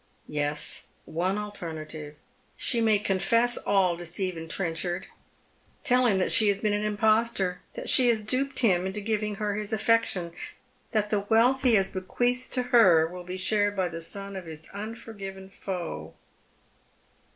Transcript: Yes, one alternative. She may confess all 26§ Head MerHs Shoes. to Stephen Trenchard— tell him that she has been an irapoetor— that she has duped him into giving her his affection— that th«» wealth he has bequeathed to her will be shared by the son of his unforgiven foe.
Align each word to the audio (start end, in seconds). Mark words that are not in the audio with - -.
Yes, 0.27 0.87
one 1.05 1.37
alternative. 1.37 2.15
She 2.57 2.81
may 2.81 2.97
confess 2.97 3.55
all 3.55 3.93
26§ 3.93 3.93
Head 3.93 3.93
MerHs 3.93 3.99
Shoes. 3.99 4.07
to 4.07 4.11
Stephen 4.13 4.47
Trenchard— 4.47 5.07
tell 5.83 6.07
him 6.07 6.17
that 6.17 6.31
she 6.31 6.47
has 6.47 6.57
been 6.57 6.73
an 6.73 6.97
irapoetor— 6.97 7.57
that 7.75 7.87
she 7.87 8.07
has 8.09 8.19
duped 8.21 8.57
him 8.57 8.87
into 8.87 8.99
giving 8.99 9.35
her 9.35 9.53
his 9.53 9.71
affection— 9.71 10.31
that 10.91 11.11
th«» 11.11 11.25
wealth 11.29 11.61
he 11.61 11.75
has 11.75 11.87
bequeathed 11.87 12.51
to 12.53 12.63
her 12.73 13.05
will 13.05 13.23
be 13.23 13.37
shared 13.37 13.75
by 13.75 13.89
the 13.89 14.01
son 14.01 14.35
of 14.35 14.47
his 14.47 14.67
unforgiven 14.73 15.51
foe. 15.51 16.15